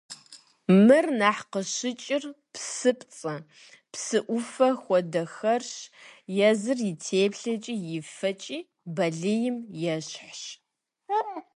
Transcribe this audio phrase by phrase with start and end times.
[0.85, 3.35] Мыр нэхъ къыщыкӏыр псыпцӏэ,
[3.91, 5.73] псы ӏуфэ хуэдэхэрщ,
[6.49, 8.57] езыр и теплъэкӏи и фэкӏи
[8.95, 9.55] балийм
[9.93, 10.41] ещхьщ.